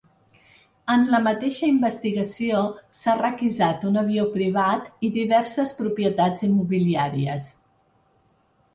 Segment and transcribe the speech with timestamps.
[0.93, 2.63] En la mateixa investigació
[3.01, 7.51] s’ha requisat un avió privat i diverses propietats immobiliàries.